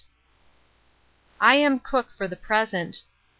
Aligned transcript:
I 1.39 1.57
am 1.57 1.77
cook 1.77 2.09
for 2.09 2.27
the 2.27 2.35
present. 2.35 3.03